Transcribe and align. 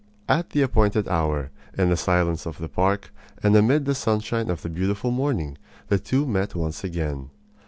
At 0.27 0.49
the 0.49 0.63
appointed 0.63 1.07
hour, 1.07 1.51
in 1.77 1.91
the 1.91 1.95
silence 1.95 2.47
of 2.47 2.57
the 2.57 2.67
park 2.67 3.13
and 3.43 3.55
amid 3.55 3.85
the 3.85 3.93
sunshine 3.93 4.49
of 4.49 4.63
the 4.63 4.69
beautiful 4.69 5.11
morning, 5.11 5.59
the 5.89 5.99
two 5.99 6.25
met 6.25 6.55
once 6.55 6.83
again. 6.83 7.29